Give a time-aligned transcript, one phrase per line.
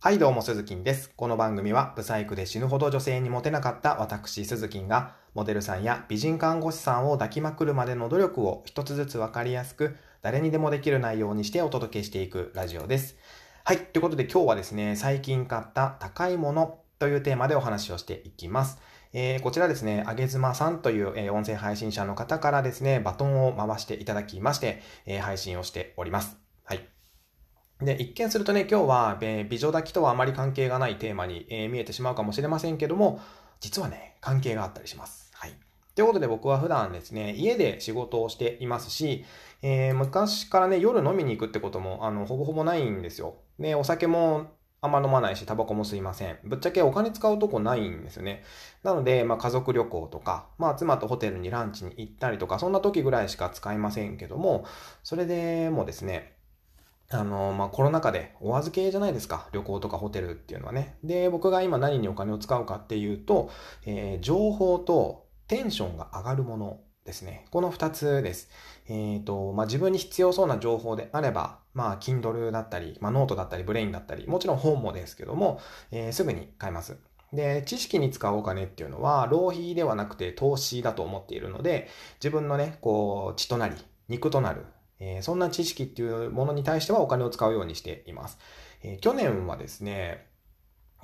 [0.00, 1.10] はいどうも、鈴木です。
[1.16, 13.16] この番組は、ブサイクで死ぬほど女性にモテなかった私、鈴木が、モデルさんや美人看護師さんを抱きまくるまでの努力を一つずつわかりやすく、誰にでもできる内容にしてお届けしていくラジオです。
[13.64, 13.78] はい。
[13.86, 18.78] ということで今日はですね、最近買った高いものというテーマでお話をしていきます。
[19.12, 26.47] えー、こちらですね、あげずまさんという、えー、音声配信者の方からですね、バトンを回していただきまして、えー、配信をしております。
[27.80, 33.20] で、一見するとね、今日は、えー、美女抱きとはあまり関係がないテーマに、えー、見えてしまうかもしれませんけども、
[33.60, 35.30] 実はね、関係があったりします。
[35.34, 35.52] はい。
[35.94, 39.24] ということで僕は普段ですね、家で仕事をしていますし、
[39.62, 43.36] えー、昔からね、夜飲みに行くってことも、あの、ほぼほぼないんですよ。
[43.60, 44.48] で、お酒も
[44.80, 46.38] あんま飲まないし、タバコも吸いません。
[46.44, 48.44] ぶっちゃけお金使うとこないんですよね。
[48.84, 54.64] なので、まあ家族旅行とか、まあ妻とホテルにランチに行ったりとか、そんな時ぐらいしか使いませんけども、
[55.02, 56.37] それでもですね、
[57.10, 59.48] あの、まあ、コロナ禍でお預けじゃないですか。
[59.52, 60.98] 旅行とかホテルっていうのはね。
[61.02, 63.50] で、僕が今何にお金を使うかっていうと、
[63.86, 67.46] えー、情報とテンションが上がるものですね。
[67.50, 68.50] この二つです。
[68.88, 76.98] えっ、ー、と、まあ、自分に必要そうな情報であれば、まあ、Kindle だったり、まあ、ノートだったり、ブレインだったり、もちろん本もですけども、えー、すぐに買えます。
[77.32, 83.76] で、知識に使うお金っていうのは、浪費ではなくて投資だと思っているので、自分のね、こう、血となり、
[84.08, 84.66] 肉となる
[85.00, 88.38] えー、そんな知識っていうものに対してはお金を使うようにしています。
[88.82, 90.28] えー、去年はですね、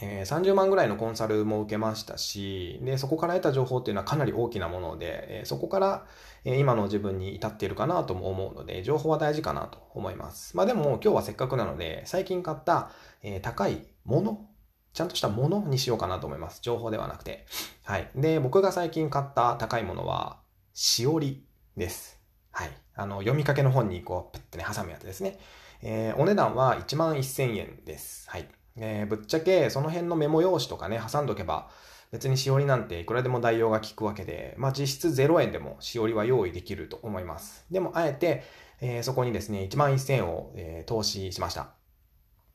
[0.01, 6.06] えー、30万ぐらいのコンサルも受けましたし、で、そこから得た情報っていうのはかなり大きなもので、えー、そこから、
[6.45, 10.56] え、今の自分に至っているかなとも思うので、情報は大事かなと思います。
[10.56, 12.91] まあでも今日はせっかくなので、最近買った、
[13.23, 14.48] え、高いもの、
[14.92, 16.61] ちゃんとしたものにしようかなと思います。
[16.61, 17.47] 情報ではなくて。
[17.84, 18.11] はい。
[18.17, 20.41] で、僕が最近買った高いものは、
[20.73, 22.23] しおりです。
[22.55, 22.70] はい。
[22.94, 25.38] あの、読みかけの本にこう、プッてね、挟むやつですね。
[25.83, 28.30] えー、お値段は1万1000円です。
[28.30, 28.48] はい。
[28.77, 31.69] えー、ぶっちゃけ、その辺のメモ用紙とかね、挟んどけば、
[32.12, 37.67] 別にしおりなんていくらでも代用が効くわけで、まあ実質0円でもしおりは用意できると思います。
[37.73, 38.45] でも、あえて、
[38.80, 41.70] えー、そこにですね、1万1000円を、えー、投資しました。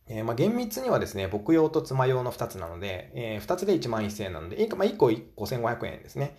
[0.07, 6.37] えー、まあ厳密にはですね、僕用と妻用の2つなので、えー、2つで1万1000円なので、まあ1個5500円ですね。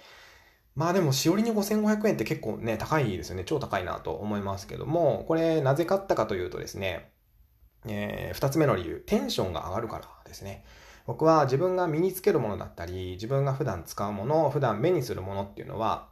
[0.77, 3.45] まあでも、しおりに5500円って結構ね、高いですよね。
[3.45, 7.13] 超高いなと思いますけども、これなぜ買ったかというとですね、
[7.87, 10.65] えー、二つ目の理由、テンションが上がるからですね。
[11.07, 16.09] 僕は自分が身につけるものだったり、自分が普段使うもの、普段目にするものっていうのは、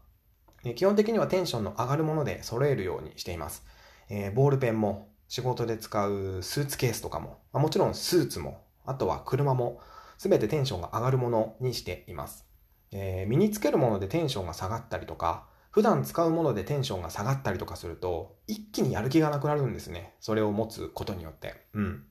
[0.75, 3.65] 基本的にはテンションの上がるもので揃えるようにしています。
[4.09, 9.81] えー、ボールペンも、仕事で使うスーツケースとかも、もちろんスーツも、あとは車も、
[10.17, 12.48] すべてテンションが上がるものにしています。
[12.93, 20.15] えー、身につけるものでテンションが下がったりとか、普段使うものでテンションが下がったりとかすると、一気にやる気がなくなるんですね。
[20.21, 21.54] それを持つことによって。
[21.75, 22.04] うん。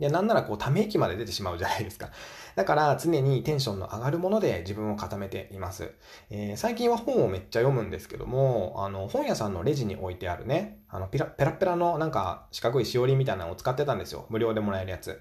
[0.00, 2.08] で、なんならこう、ため息まで出てしまうじゃないですか。
[2.56, 5.92] だから常にテンションの上がるもので自分を固めています。
[6.30, 14.26] えー、最近は本をめっちゃ読むんですけども、あの、本屋さんのレジに置いてあるね、あの、ペラペラペラのなんか四角いしおりみたいなのを使ってたんですよ。
[14.30, 15.20] 無料でもらえるやつ。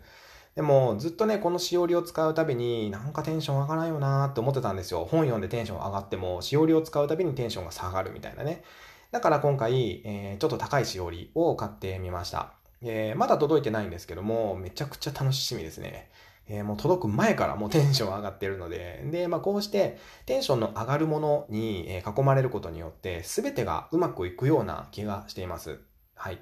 [0.60, 5.08] でも、ずっとね、このしおりを使うたびに、なんかテンション上がらんよなーって思ってたんですよ。
[5.10, 8.66] 本読んでテンション上がっても、しおりを使うたびにテンションが下がるみたいなね。
[9.12, 12.52] だから今回、えー、ちょっと高いしおりを買ってみました。
[12.82, 16.12] えー、まだ届いてないんですけども、めちゃくちゃ楽しみですね。
[16.50, 25.80] えー、もう届く前からもうテンション上がってるので、で、まあこうしてテンションの上がるものに囲まれることによって、すべてがうまくいくような気がしています。
[26.16, 26.42] はい。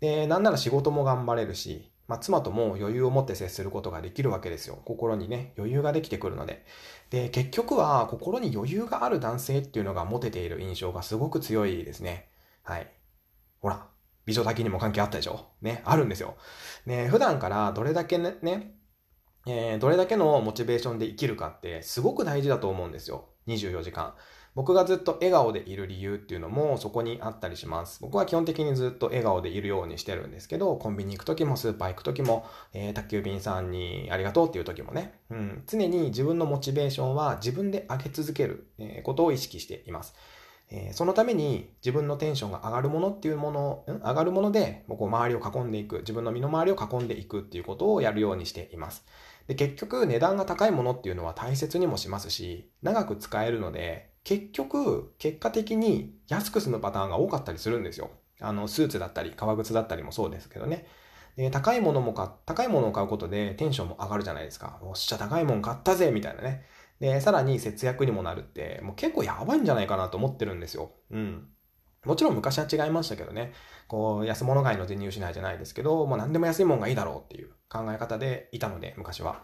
[0.00, 4.80] で、なんなら仕事も頑張れるし、まあ、妻とも余裕を持って接することができるわけですよ。
[4.86, 6.64] 心にね、余裕ができてくるので。
[7.10, 12.30] で、結局は心に余裕がある男性っていうのが持てている印象がすごく強いですね。
[12.62, 12.90] はい。
[13.60, 13.86] ほら、
[14.24, 15.46] 美女だけにも関係あったでしょ？
[15.60, 16.36] ね、あるんですよ。
[16.86, 18.74] ね、普段からどれだけね、ね
[19.46, 23.28] えー、どれだけのモチベーションで生きるかってすごく大事だと思うんですよ。
[23.46, 24.14] 24時間。
[24.58, 28.00] 僕がずっと笑顔でいる理由っていうのもそこにあったりします。
[28.02, 38.66] 僕は基本的にずっと笑顔でいるようにしてるんですけど、コンビニ行く時もスーパー行く時も、えー、宅急便さんにありがとうっていう時もね、うん、常に自分のモチベーションは自分で上げ続ける、
[39.04, 40.16] ことを意識しています。
[40.72, 49.06] えー、そのために自分のテンションが上がるものっていうもの、ん上がるもので、こう周りを囲んでいく、自分の身の回りを囲んでいくっていうことをやるようにしています。
[49.46, 58.10] で結局値段が高いものっていうのは大切にもしますし、長く使えるので、結局、結果的に安く済むパターンが多かったりするんですよ。
[58.42, 60.86] あの、スーツだったり、革靴だったりもそうですけどね。
[61.36, 64.80] で、高いものもか、高いものを買うことでテンションも上がるじゃないですか。
[64.82, 66.66] おっしゃ、高いもん買ったぜみたいなね。
[67.00, 70.92] で、さらに節約にもなるって、もう結構やばいんじゃないかなと思ってるんですよ。
[71.10, 71.48] うん。
[72.04, 73.54] もちろん昔は違いましたけどね。
[73.86, 77.52] こう、安物買いの全入しないじゃないですけど、もう何でも安いもんがいいだろうっていう。
[77.70, 79.42] 考え方でいたので、昔は。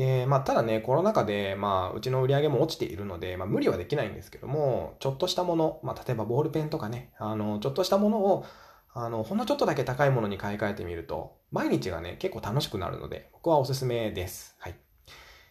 [0.00, 8.46] で、まあ、ただね、コロナ禍で、まあ、うちの売り上げも落ちているので、まあ、無理はできないんですけども、ちょっとしたもの、まあ、例えばボールペンとかね、あの、ちょっとしたものを、
[8.94, 14.56] あの、ほんのちょっとだけ高いものに買い替えてみると、毎日がね、結構楽しくなるので、僕はおすすめです。
[14.58, 14.74] はい。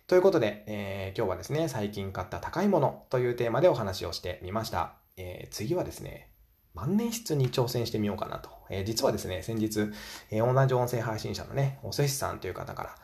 [0.07, 4.95] ということで、えー、今日はですね、最近買った高いものというテーマでお話をしてみました。
[5.15, 6.31] えー、次はですね、
[6.73, 8.49] 万年筆に挑戦してみようかなと。
[8.71, 9.91] えー、実はですね、先日、
[10.31, 12.95] えー、同じ音声配信者のね、おせしさんという方から、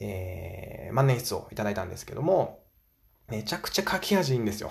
[0.00, 2.64] えー、万年筆をいただいたんですけども、
[3.28, 4.70] めちゃくちゃ書き味いいんですよ。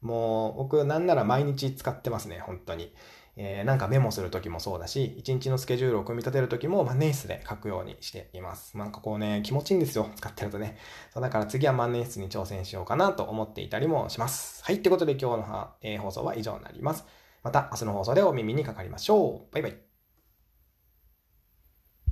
[0.00, 2.92] もう、僕なんなら毎日使ってますね、本当に。
[3.38, 8.78] えー、なんかメモするときもそうだし、一日のスケジュールを組み立てるときも万年筆で書くようにしています。
[8.78, 10.08] なんかこうね、気持ちいいんですよ。
[10.16, 10.78] 使ってるとね。
[11.12, 14.64] そうだから次は万年筆に挑戦しようかなと思っていたりもします。
[14.64, 14.76] はい。
[14.76, 17.04] ってことで今日の、えー、放送は以上になります。
[17.42, 19.52] また明日の放送でお耳にかかりましょう。
[19.52, 19.85] バイバイ。